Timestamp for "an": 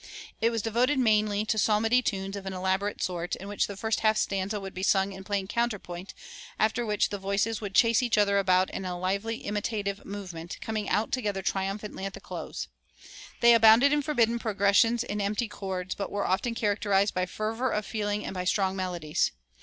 2.47-2.53